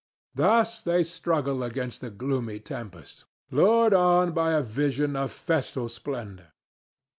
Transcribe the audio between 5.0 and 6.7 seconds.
of festal splendor.